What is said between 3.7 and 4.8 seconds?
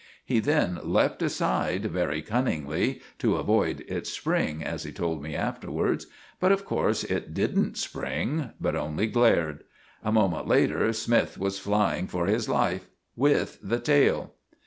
its spring,